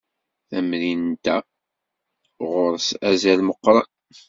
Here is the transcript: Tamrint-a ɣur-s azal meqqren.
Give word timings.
Tamrint-a 0.49 1.37
ɣur-s 2.51 2.89
azal 3.09 3.39
meqqren. 3.47 3.89